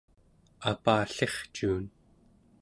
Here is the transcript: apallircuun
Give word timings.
apallircuun 0.71 1.83